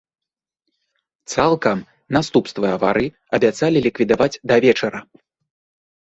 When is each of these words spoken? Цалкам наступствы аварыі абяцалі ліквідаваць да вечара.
Цалкам 1.33 1.77
наступствы 2.17 2.67
аварыі 2.77 3.11
абяцалі 3.39 3.77
ліквідаваць 3.87 4.39
да 4.53 4.57
вечара. 4.65 4.99